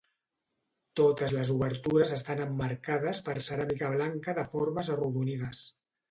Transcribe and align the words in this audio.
Totes 0.99 1.33
les 1.33 1.49
obertures 1.55 2.13
estan 2.15 2.41
emmarcades 2.45 3.19
per 3.27 3.35
ceràmica 3.49 3.91
blanca 3.97 4.35
de 4.39 4.47
formes 4.55 4.91
arrodonides. 4.95 5.61